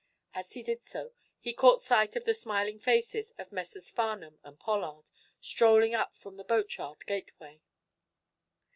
As 0.33 0.53
he 0.53 0.63
did 0.63 0.83
so, 0.83 1.11
he 1.39 1.53
caught 1.53 1.79
sight 1.79 2.15
of 2.15 2.25
the 2.25 2.33
smiling 2.33 2.79
faces 2.79 3.35
of 3.37 3.51
Messrs. 3.51 3.91
Farnum 3.91 4.39
and 4.43 4.59
Pollard, 4.59 5.11
strolling 5.39 5.93
up 5.93 6.15
from 6.17 6.37
the 6.37 6.43
boatyard 6.43 7.05
gateway. 7.05 7.61